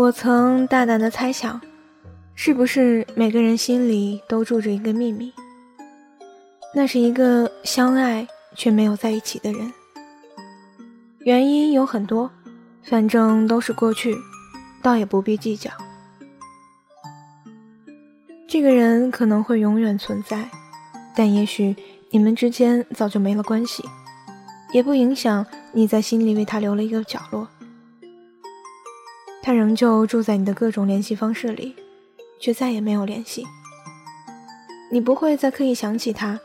[0.00, 1.60] 我曾大胆的猜想，
[2.34, 5.30] 是不是每个人心里都住着一个秘密？
[6.74, 9.70] 那是一个相爱却没有在一起的人。
[11.18, 12.30] 原因有很多，
[12.82, 14.16] 反正都是过去，
[14.80, 15.70] 倒也不必计较。
[18.48, 20.48] 这个人可能会永远存在，
[21.14, 21.76] 但也许
[22.08, 23.84] 你们之间早就没了关系，
[24.72, 27.46] 也不影响你在心里为他留了一个角落。
[29.42, 31.74] 他仍旧住在你的各种联系方式里，
[32.40, 33.46] 却再也没有联系。
[34.92, 36.38] 你不会再刻意想起他，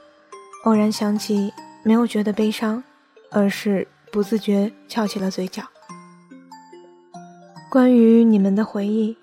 [0.64, 1.52] 偶然想起，
[1.84, 2.84] 没有觉得悲伤，
[3.32, 5.64] 而是不自觉翘起了嘴角。
[7.70, 9.18] 关于你们的回忆，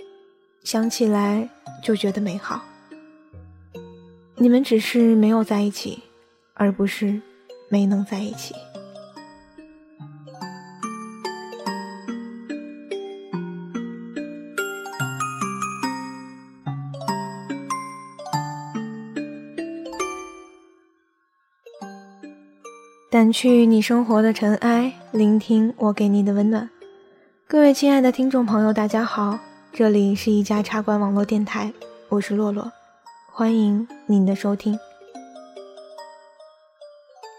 [0.64, 1.48] 想起来
[1.82, 2.62] 就觉得美好。
[4.36, 6.02] 你们只是没有在一起，
[6.54, 7.22] 而不是
[7.68, 8.54] 没能在一起。
[23.12, 26.70] 掸去你生活的尘埃，聆听我给你的温暖。
[27.46, 29.38] 各位亲爱的听众朋友，大家好，
[29.70, 31.70] 这里是一家茶馆网络电台，
[32.08, 32.72] 我是洛洛，
[33.30, 34.78] 欢迎您的收听。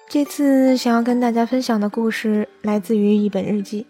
[0.07, 3.87] 这次想要跟大家分享的故事来自于一本日记。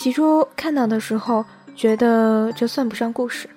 [0.00, 1.44] 起初看到的时候，
[1.76, 3.50] 觉得这算不上故事，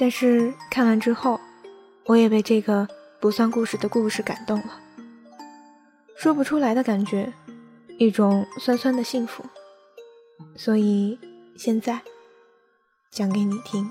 [0.00, 1.38] 但是看完之后，
[2.06, 2.88] 我也被这个。
[3.20, 4.80] 不算故事的故事感动了，
[6.16, 7.32] 说不出来的感觉，
[7.98, 9.44] 一种酸酸的幸福，
[10.56, 11.18] 所以
[11.56, 12.00] 现在
[13.10, 13.90] 讲给你听。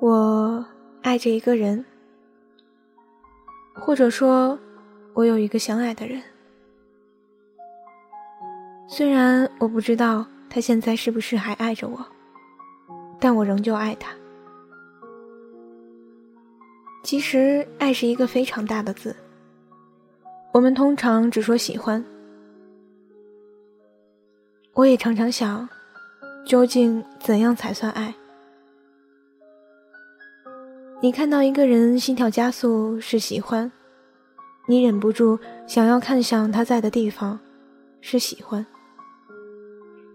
[0.00, 0.64] 我
[1.02, 1.84] 爱着一个人，
[3.74, 4.58] 或者说，
[5.12, 6.22] 我有一个相爱的人。
[8.88, 12.02] 虽然我不知道他现在是不是还爱着我，
[13.20, 14.10] 但我仍旧爱他。
[17.02, 19.14] 其实，爱是一个非常大的字。
[20.52, 22.02] 我们通常只说喜欢，
[24.72, 25.68] 我也常常想，
[26.46, 28.14] 究竟怎样才算爱？
[31.02, 33.72] 你看到一个人心跳加速是喜欢，
[34.68, 37.40] 你忍不住想要看向他在的地方，
[38.02, 38.66] 是喜欢。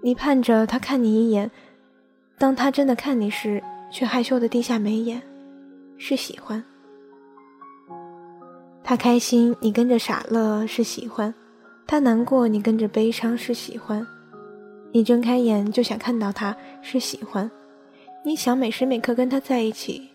[0.04, 1.50] 你盼着他看你一眼，
[2.38, 5.20] 当他真的看你时，却害羞的低下眉眼，
[5.98, 6.64] 是喜欢。
[8.84, 11.34] 他开心，你跟着傻乐是喜欢；
[11.88, 14.06] 他难过，你跟着悲伤是喜欢。
[14.92, 17.50] 你睁开眼就想看到他，是喜欢。
[18.24, 20.10] 你想每时每刻跟他在一起。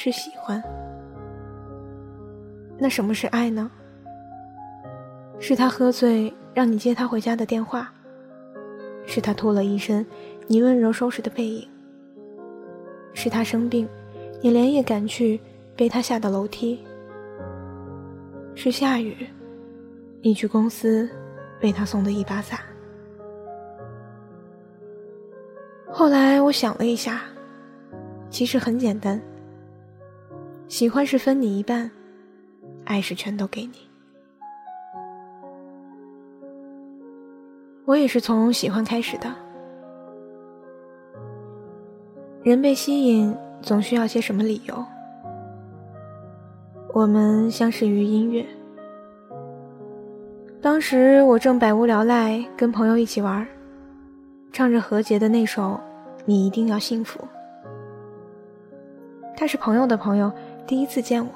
[0.00, 0.62] 是喜欢，
[2.78, 3.68] 那什么是爱呢？
[5.40, 7.92] 是他喝醉让你接他回家的电话，
[9.04, 10.06] 是他吐了一身
[10.46, 11.68] 你温柔收拾的背影，
[13.12, 13.88] 是他生病
[14.40, 15.40] 你连夜赶去
[15.74, 16.78] 背他下的楼梯，
[18.54, 19.26] 是下雨
[20.22, 21.10] 你去公司
[21.60, 22.60] 为他送的一把伞。
[25.90, 27.22] 后来我想了一下，
[28.30, 29.20] 其实很简单。
[30.68, 31.90] 喜欢是分你一半，
[32.84, 33.72] 爱是全都给你。
[37.86, 39.34] 我也是从喜欢开始的。
[42.42, 44.84] 人被吸引总需要些什么理由？
[46.92, 48.44] 我们相识于音乐。
[50.60, 53.46] 当时我正百无聊赖，跟朋友一起玩，
[54.52, 55.62] 唱着何洁的那首
[56.26, 57.18] 《你一定要幸福》。
[59.34, 60.30] 他是朋友的朋友。
[60.68, 61.32] 第一次见我，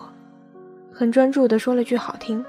[0.92, 2.44] 很专注地说了句“好听”。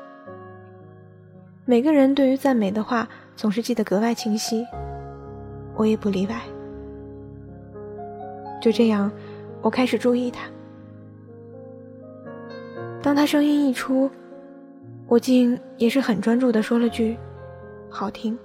[1.63, 3.07] 每个人对于赞美的话
[3.37, 4.67] 总是记得格外清晰，
[5.77, 6.41] 我也不例外。
[8.61, 9.09] 就这样，
[9.61, 10.43] 我开始注意他。
[13.01, 14.11] 当他声音一出，
[15.07, 17.17] 我竟也是很专注地说了句
[17.89, 18.37] “好听”，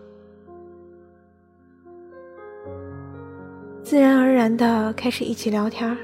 [3.82, 5.96] 自然而然地开始一起聊天儿。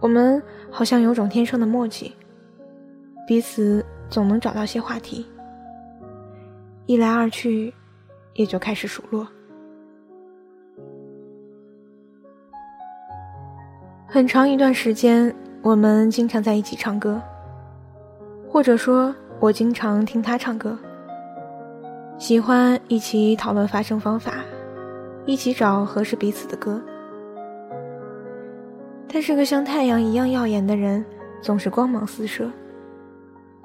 [0.00, 2.14] 我们好像有种天生的默契，
[3.26, 5.26] 彼此总能找到些话题，
[6.86, 7.74] 一来二去，
[8.34, 9.26] 也就开始数落。
[14.06, 17.20] 很长一段时间，我们经常在一起唱歌，
[18.48, 20.78] 或者说，我经常听他唱歌。
[22.16, 24.32] 喜欢一起讨论发声方法，
[25.26, 26.80] 一起找合适彼此的歌。
[29.08, 31.04] 他是个像太阳一样耀眼的人，
[31.40, 32.50] 总是光芒四射，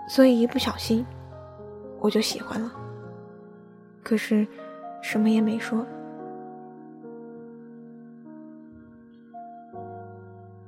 [0.08, 1.06] 所以一不小心，
[2.00, 2.72] 我就喜欢了。
[4.02, 4.48] 可是，
[5.02, 5.86] 什么也没说。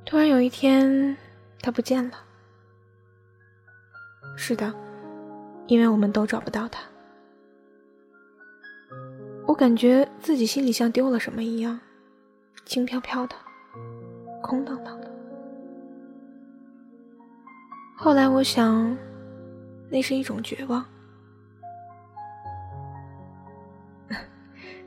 [0.06, 1.16] 突然有一天，
[1.62, 2.18] 他不见了。
[4.36, 4.74] 是的，
[5.68, 6.84] 因为我们都找不到他。
[9.48, 11.80] 我感觉自己心里像丢了什么一样，
[12.66, 13.36] 轻飘飘的，
[14.46, 15.12] 空荡荡的。
[17.96, 18.96] 后来我想，
[19.90, 20.86] 那是一种绝望。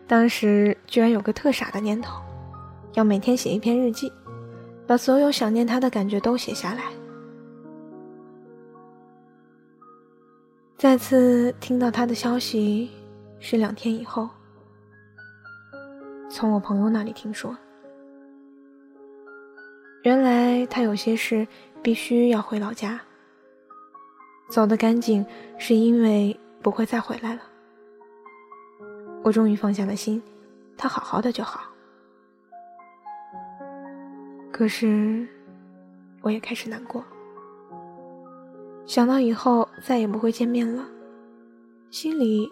[0.07, 2.23] 当时居然有个特傻的念头，
[2.95, 4.13] 要每天写一篇日记，
[4.87, 6.85] 把所有想念他的感觉都写下来。
[10.77, 12.91] 再次听到他的消息
[13.41, 14.29] 是两天以后，
[16.31, 17.57] 从我朋友那里听说，
[20.09, 21.47] 原来他有些事
[21.83, 22.99] 必须要回老家，
[24.49, 25.23] 走得干净
[25.59, 27.43] 是因为不会再回来了。
[29.23, 30.23] 我终于放下了心，
[30.79, 31.61] 他好好的就好。
[34.51, 35.29] 可是，
[36.23, 37.05] 我也开始难过，
[38.87, 40.89] 想到以后再也不会见面了，
[41.91, 42.51] 心里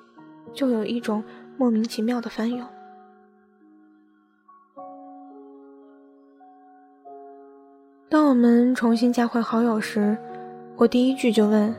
[0.52, 1.24] 就有一种
[1.56, 2.68] 莫名其妙的翻涌。
[8.08, 10.16] 当我们重新加回好友时，
[10.76, 11.74] 我第一句就问：“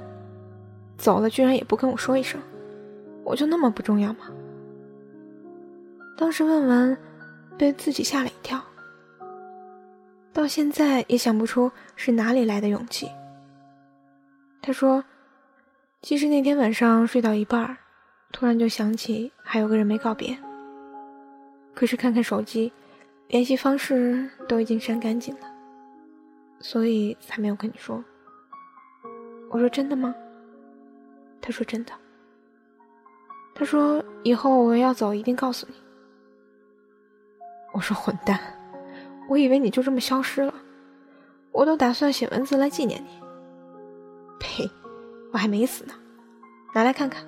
[0.97, 2.41] 走了居然也不跟我说一声，
[3.23, 4.29] 我就那么不重要吗？”
[6.17, 6.97] 当时问完，
[7.57, 8.61] 被自己吓了一跳。
[10.33, 13.09] 到现在也想不出是哪里来的勇气。
[14.61, 15.03] 他说
[16.03, 17.77] ：“其实那天晚上睡到一半，
[18.33, 20.37] 突然就想起还有个人没告别。
[21.73, 22.73] 可是看看手机，
[23.29, 25.41] 联系方式都已经删干净了，
[26.59, 28.03] 所以才没有跟你说。”
[29.49, 30.13] 我说：“真的吗？”
[31.41, 31.93] 他说：“真的。”
[33.55, 35.75] 他说：“以后我要走，一定告诉你。”
[37.73, 38.39] 我说混蛋，
[39.29, 40.53] 我以为你就这么消失了，
[41.51, 43.09] 我都打算写文字来纪念你。
[44.39, 44.69] 呸，
[45.31, 45.93] 我还没死呢，
[46.73, 47.25] 拿来看看。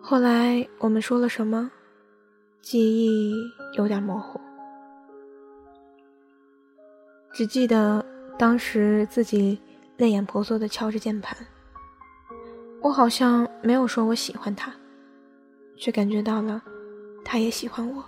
[0.00, 1.70] 后来我们说了什么，
[2.62, 3.34] 记忆
[3.76, 4.40] 有点模糊，
[7.32, 8.04] 只记得
[8.38, 9.60] 当时自己
[9.96, 11.36] 泪眼婆娑的敲着键盘，
[12.80, 14.72] 我好像没有说我喜欢他。
[15.76, 16.62] 却感觉到了，
[17.24, 18.04] 他也喜欢我。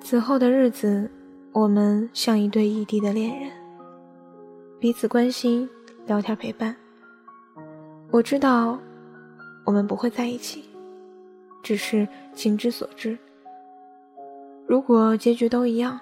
[0.00, 1.10] 此后的日子，
[1.52, 3.50] 我们像一对异地的恋人，
[4.80, 5.68] 彼此关心、
[6.06, 6.74] 聊天、陪伴。
[8.10, 8.78] 我知道，
[9.68, 10.64] 我们不会在一起，
[11.62, 13.18] 只是情之所至。
[14.66, 16.00] 如果结局都一样，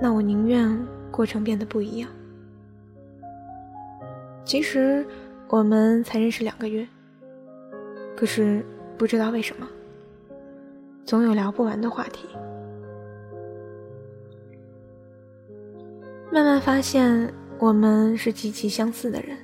[0.00, 2.08] 那我宁愿过程变得不一样。
[4.46, 5.06] 其实。
[5.52, 6.86] 我们才认识两个月，
[8.16, 8.64] 可是
[8.96, 9.66] 不知道为什么，
[11.04, 12.28] 总有聊不完的话题。
[16.30, 19.36] 慢慢发现，我们是极其相似的人，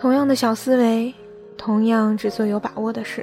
[0.00, 1.14] 同样的小思维，
[1.58, 3.22] 同样只做有把握的事，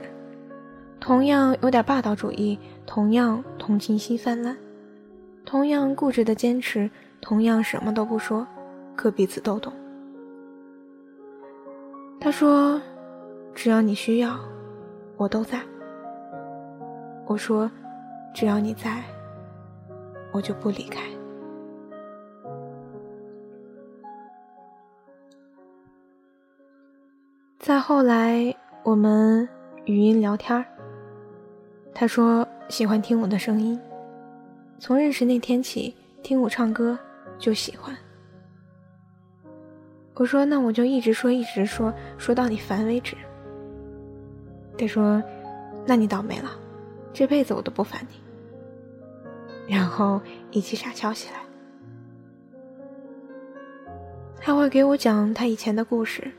[1.00, 4.56] 同样有点霸道主义，同样同情心泛滥，
[5.44, 6.88] 同样固执的坚持，
[7.20, 8.46] 同样什么都不说。
[8.96, 9.74] 可彼此都懂。
[12.20, 12.80] 他说
[13.56, 14.38] ：“只要你需要，
[15.18, 15.60] 我都在。”
[17.26, 17.72] 我说
[18.36, 19.04] ：“只要你在，
[20.32, 21.02] 我就不离开。”
[27.68, 29.46] 再后来，我们
[29.84, 30.66] 语音聊天
[31.94, 33.78] 他说喜欢听我的声音，
[34.80, 35.94] 从认识那天起，
[36.24, 36.98] 听我唱歌
[37.38, 37.94] 就喜欢。
[40.14, 43.18] 我说：“那我就一直说，一直说，说到你烦为止。”
[44.80, 45.22] 他说
[45.86, 46.50] ：“那你倒霉了，
[47.12, 48.16] 这辈子我都不烦你。”
[49.76, 50.22] 然后
[50.52, 51.42] 一起傻笑起来。
[54.40, 56.32] 他会给我讲他以前的故事，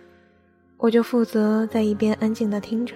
[0.78, 2.94] 我就负责在一边安静的听着。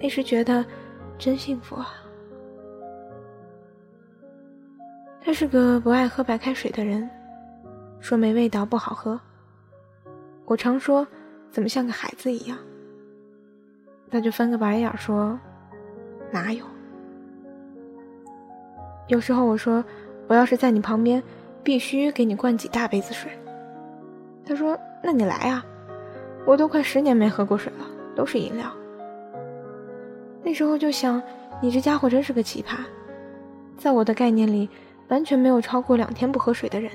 [0.00, 0.64] 那时觉得
[1.18, 1.88] 真幸福啊。
[5.20, 7.08] 他是个不爱喝白开水的人。
[7.98, 9.18] 说没味道不好喝，
[10.44, 11.04] 我常说
[11.50, 12.56] 怎么像个孩子一样，
[14.10, 15.36] 他就翻个白眼说
[16.30, 16.64] 哪有？
[19.08, 19.84] 有时候我说
[20.28, 21.20] 我要是在你旁边，
[21.64, 23.32] 必须给你灌几大杯子水。
[24.44, 25.64] 他说：“那你来啊，
[26.46, 28.72] 我都快十年没喝过水了，都是饮料。”
[30.42, 31.20] 那时候就想，
[31.60, 32.78] 你这家伙真是个奇葩，
[33.76, 34.68] 在我的概念里，
[35.08, 36.90] 完全没有超过两天不喝水的人。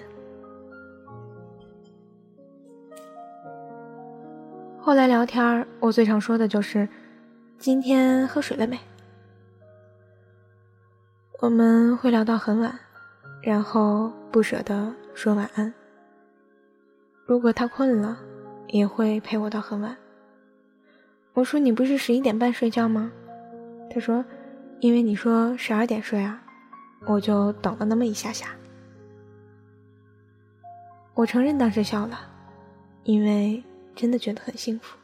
[4.79, 6.87] 后来聊天我最常说的就是
[7.59, 8.79] ：“今天喝水了没？”
[11.39, 12.73] 我们会聊到很晚，
[13.41, 15.71] 然后不舍得说晚安。
[17.25, 18.17] 如果他困了，
[18.67, 19.95] 也会陪我到很晚。
[21.33, 23.11] 我说：“你不是十一点半睡觉吗？”
[23.93, 24.23] 他说
[24.79, 26.41] ：“因为你说十二点睡啊，
[27.05, 28.47] 我就等了那么一下下。”
[31.13, 32.19] 我承认当时笑了，
[33.03, 33.63] 因为
[33.95, 34.97] 真的觉得很幸福。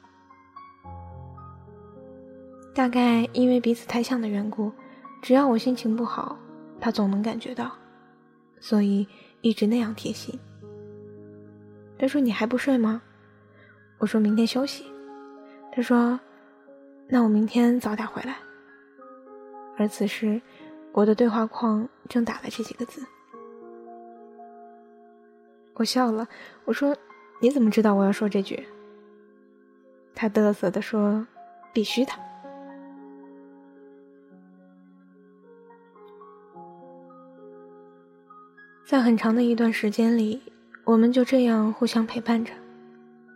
[2.73, 4.71] 大概因为彼此太像的缘故。
[5.19, 6.37] 只要我心情不好，
[6.79, 7.71] 他总能感觉到，
[8.59, 9.07] 所以
[9.41, 10.39] 一直那样贴心。
[11.97, 13.01] 他说：“你还不睡吗？”
[13.99, 14.85] 我说明天休息。
[15.71, 16.19] 他说
[17.07, 18.37] ：“那我明天早点回来。”
[19.77, 20.41] 而此时，
[20.91, 23.05] 我的对话框正打了这几个字。
[25.75, 26.27] 我笑了，
[26.65, 26.97] 我说
[27.39, 28.67] ：“你怎么知道我要说这句？”
[30.15, 31.27] 他嘚瑟的说
[31.71, 32.11] ：“必须的。”
[38.83, 40.41] 在很长的一段时间里，
[40.85, 42.53] 我们就这样互相陪伴着，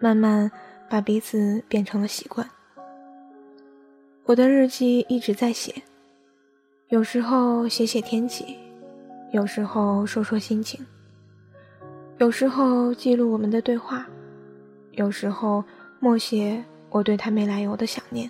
[0.02, 0.52] 慢慢
[0.90, 2.50] 把彼此变成了习惯。
[4.26, 5.84] 我的日记一直在写，
[6.90, 8.58] 有时候写写天气，
[9.32, 10.86] 有时候说说心情，
[12.18, 14.06] 有时候记录我们的对话，
[14.92, 15.64] 有时候
[16.00, 18.30] 默写我对他没来由的想念。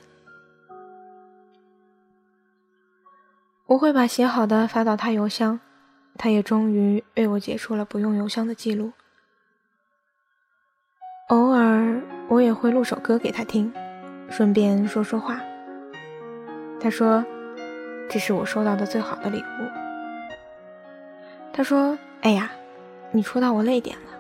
[3.66, 5.60] 我会把写好的发到他邮箱。
[6.18, 8.92] 他也终于为我解除了不用邮箱的记录。
[12.31, 13.69] 我也会录首歌给他听，
[14.29, 15.41] 顺便说说话。
[16.79, 17.25] 他说
[18.09, 19.67] ：“这是我收到的最好的礼物。”
[21.51, 22.50] 他说：“哎呀，
[23.11, 24.17] 你戳到我泪点了。”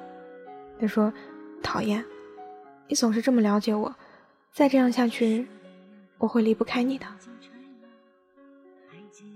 [0.77, 1.13] 他说
[1.63, 2.03] ：“讨厌，
[2.89, 3.95] 你总是这么了解我，
[4.51, 5.47] 再这样下去，
[6.17, 7.05] 我会离不开你的。”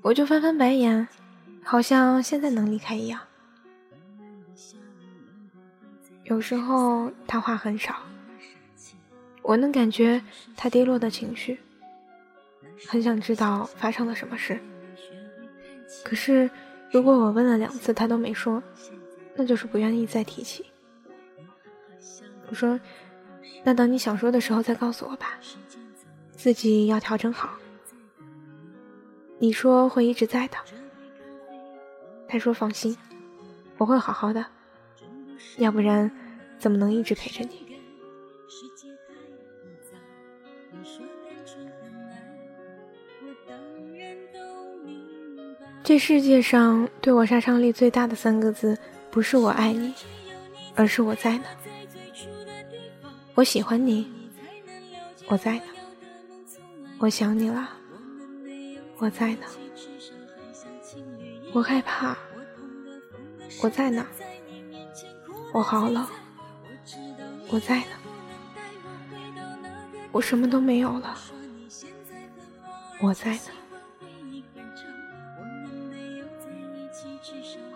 [0.03, 1.07] 我就翻翻白眼。
[1.63, 3.21] 好像现在能离开一样。
[6.25, 7.95] 有时候他话很少，
[9.47, 10.21] 我能感觉
[10.57, 11.59] 他低落的情绪，
[12.87, 14.59] 很想知道发生了什么事。
[16.03, 16.49] 可是
[16.91, 18.61] 如果我问了两次他都没说，
[19.35, 20.65] 那就是不愿意再提起。
[22.49, 22.79] 我说
[23.63, 25.39] ：“那等你想说的时候再告诉我吧，
[26.31, 27.57] 自己要调整好。”
[29.37, 30.57] 你说会一直在的。
[32.27, 32.97] 他说：“放心，
[33.77, 34.45] 我会好好的，
[35.57, 36.09] 要不然
[36.57, 37.64] 怎么能一直陪着你？”
[45.85, 48.75] 这世界上对我杀伤力最大的三个字，
[49.11, 49.93] 不是“我爱你”，
[50.73, 51.43] 而是“我在呢”。
[53.35, 54.11] 我喜欢你，
[55.27, 55.61] 我在呢；
[56.97, 57.69] 我想你了，
[58.97, 59.45] 我在呢。
[61.53, 62.17] 我害怕，
[63.61, 64.03] 我在哪？
[65.53, 66.03] 我好冷，
[67.49, 67.85] 我在呢。
[70.11, 71.15] 我什么都没有了，
[73.01, 73.51] 我在呢。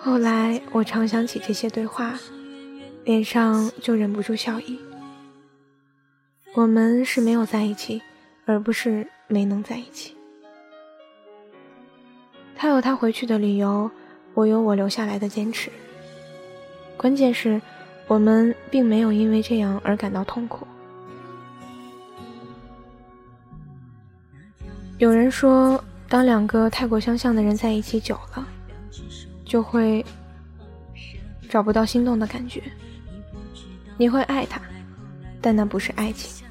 [0.10, 2.18] 后来我常想起这些对话，
[3.06, 4.80] 脸上就忍不住笑意。
[6.56, 8.02] 我们是没有在一起，
[8.48, 10.18] 而不是没能在一起。
[12.56, 13.90] 他有他回去的理由，
[14.34, 15.70] 我有我留下来的坚持。
[16.98, 17.62] 关键是，
[18.08, 20.66] 我们并没有因为这样而感到痛苦。
[24.98, 28.48] 有人说，当两个太过相像的人在一起久了，
[29.50, 30.06] 就会
[31.50, 32.62] 找不到心动的感觉。
[33.98, 34.62] 你会爱他，
[35.42, 36.46] 但那不是爱情。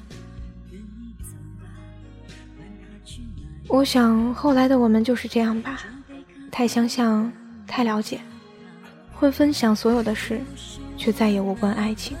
[3.69, 5.81] 我想，后来的我们就是这样吧。
[6.51, 7.31] 太相像，
[7.65, 8.19] 太了解，
[9.13, 10.41] 会分享所有的事，
[10.97, 12.17] 却再也无关爱情。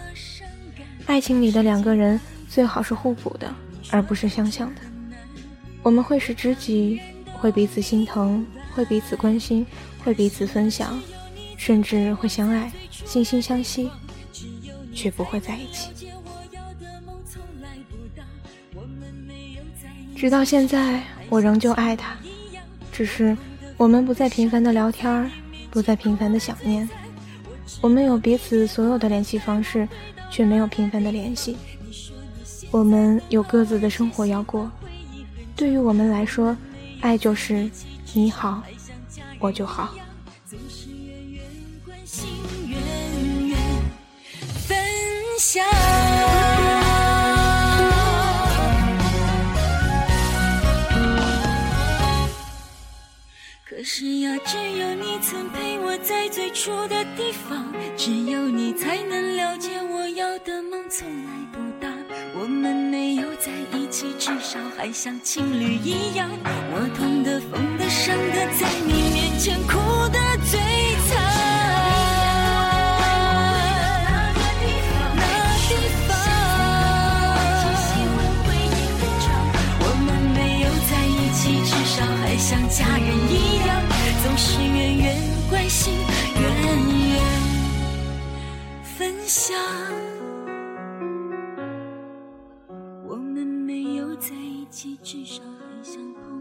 [1.07, 2.17] 爱情里的两个人
[2.47, 3.53] 最好是互补的，
[3.91, 4.81] 而不是相像的。
[5.83, 7.01] 我们会是知己，
[7.33, 9.65] 会彼此心疼，会彼此关心，
[10.03, 10.99] 会彼此分享，
[11.57, 12.71] 甚至会相爱，
[13.05, 13.89] 惺惺相惜，
[14.93, 15.89] 却不会在一起。
[20.15, 22.17] 直到现在，我仍旧爱他，
[22.91, 23.37] 只是。
[23.77, 25.31] 我们不再频繁的聊天，
[25.71, 26.89] 不再频繁的想念。
[27.79, 29.87] 我们有彼此所有的联系方式，
[30.29, 31.55] 却没有频繁的联系。
[32.71, 34.69] 我们有各自的生活要过。
[35.55, 36.53] 对于我们来说，
[36.99, 37.71] 爱就是
[38.13, 38.61] 你好，
[39.39, 39.89] 我就好。
[44.67, 44.77] 分
[45.39, 45.65] 享。
[53.65, 57.65] 可是呀，只有你曾陪我在最初的地方，
[57.95, 61.87] 只有你才能了解我要的梦从来不大。
[62.35, 66.29] 我们没有在一起，至少还像情侣一样。
[66.43, 69.77] 我痛的、疯的、伤的，在你面前哭
[70.09, 70.19] 得
[70.51, 70.59] 最
[71.07, 71.15] 惨。
[74.35, 75.21] 那地方，那
[75.69, 75.71] 地
[76.09, 76.11] 方。
[79.79, 83.33] 我们没有在一起，至少还像家人一
[83.65, 83.69] 样，
[84.23, 85.15] 总是远远
[85.49, 85.93] 关心，
[86.35, 86.43] 远
[87.13, 87.17] 远
[88.83, 89.55] 分享。
[93.07, 96.38] 我们没有在一起，至少还像朋友。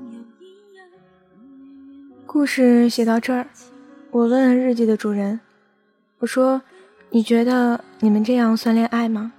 [2.28, 3.48] 故事写到这儿，
[4.10, 5.40] 我问日记的主人
[6.20, 6.60] ：“我说，
[7.08, 9.32] 你觉得你们这样算恋爱吗？”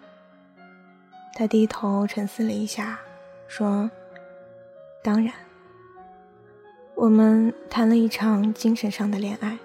[1.38, 3.00] 他低头沉思了一下，
[3.48, 3.92] 说
[5.04, 5.32] ：“当然。”
[6.98, 9.60] 我们谈了一场精神上的恋爱，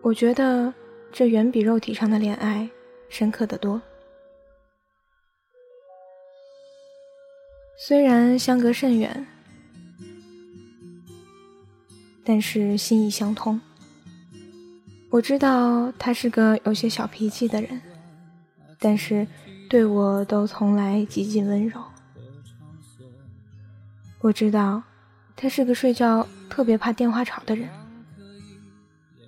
[0.00, 0.72] 我觉得
[1.12, 2.70] 这远比肉体上的恋爱
[3.10, 3.82] 深刻的多。
[7.78, 9.26] 虽然相隔甚远，
[12.26, 13.58] 但是心意相通。
[15.08, 17.80] 我知道他是个有些小脾气的人，
[18.78, 19.26] 但是
[19.70, 21.80] 对我都从来极尽温柔。
[24.20, 24.82] 我知道。
[25.38, 27.68] 他是个睡觉特别怕电话吵的人，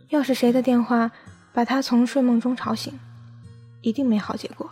[0.08, 1.12] 要是谁的电话
[1.52, 2.98] 把他从睡梦中吵醒，
[3.82, 4.70] 一定没好结果。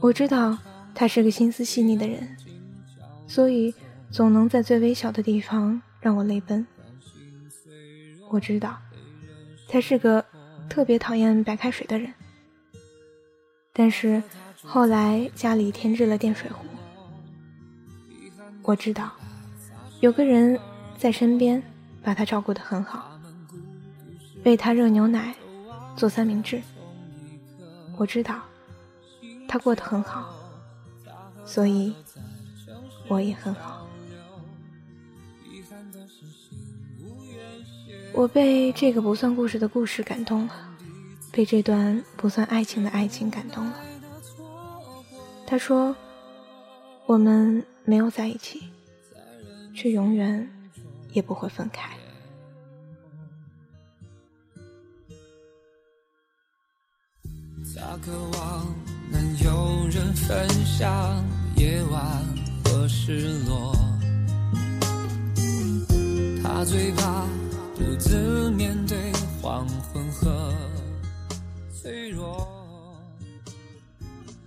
[0.00, 0.58] 我知道
[0.92, 2.36] 他是个心思细腻的人，
[3.28, 3.72] 所以
[4.10, 6.66] 总能在最微小的地方让我泪奔。
[8.28, 8.76] 我知道
[9.68, 10.24] 他是个
[10.68, 12.12] 特别讨厌白开水的人，
[13.72, 14.22] 但是
[14.62, 16.64] 后来家里添置了电水壶。
[18.62, 19.12] 我知道，
[20.00, 20.58] 有个人
[20.98, 21.62] 在身边，
[22.02, 23.18] 把他照顾得很好，
[24.44, 25.34] 喂他热牛奶，
[25.96, 26.60] 做三明治。
[27.96, 28.40] 我知道，
[29.48, 30.34] 他过得很好，
[31.44, 31.94] 所以
[33.08, 33.79] 我也很好。
[38.12, 40.54] 我被这个不算故事的故事感动了，
[41.32, 43.74] 被这段不算爱情的爱情感动了。
[45.46, 45.96] 他说
[47.06, 48.68] ：“我们。”没有在一起，
[49.74, 50.48] 却永远
[51.12, 51.90] 也不会分开。
[57.74, 58.66] 他渴望
[59.10, 61.24] 能有人分享
[61.56, 62.22] 夜晚
[62.64, 63.74] 和失落，
[66.44, 67.26] 他最怕
[67.80, 70.52] 独自面对黄昏和
[71.72, 72.46] 脆弱。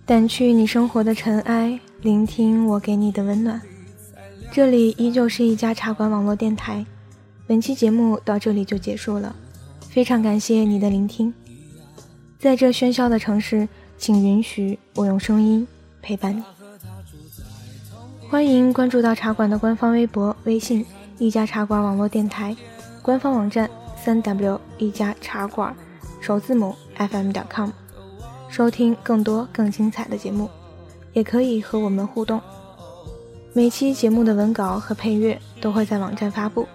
[0.06, 1.80] 掸去你生活的尘埃。
[2.02, 3.60] 聆听我给你的温暖，
[4.52, 6.86] 这里依旧是一家茶馆网络电台。
[7.46, 9.34] 本期节目到这里就结束了，
[9.88, 11.34] 非常感谢你的聆听。
[12.38, 13.66] 在这喧嚣的城市，
[13.98, 15.66] 请允许我用声音
[16.00, 16.42] 陪伴你。
[18.28, 20.86] 欢迎关注到茶馆的官方微博、微信
[21.18, 22.54] “一家茶馆网络电台”，
[23.04, 23.68] 官方网站
[24.02, 25.76] 三 w 一家茶馆
[26.22, 27.68] 首字母 FM 点 com，
[28.48, 30.48] 收听更多更精彩的节目。
[31.12, 32.40] 也可以和我们互动。
[33.52, 36.66] 每期节目的文稿和配乐都会在网站发布，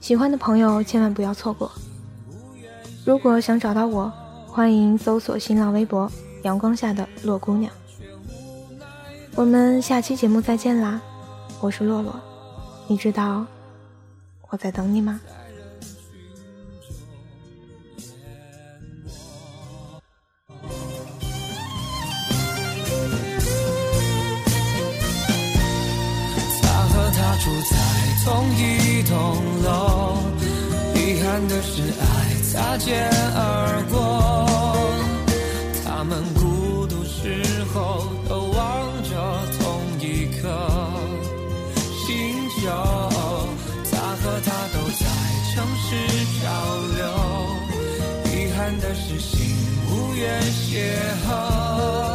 [0.00, 1.72] 喜欢的朋友千万不要错过。
[3.06, 4.12] 如果想找到我，
[4.46, 6.12] 欢迎搜索新浪微博
[6.44, 7.72] “阳光下的洛姑娘”。
[9.34, 11.00] 我们下期节目再见啦！
[11.58, 12.14] 我是洛洛，
[12.86, 13.46] 你知道
[14.50, 15.18] 我在等你吗？
[48.94, 49.56] 是心
[49.88, 50.80] 无缘邂
[51.26, 52.09] 逅，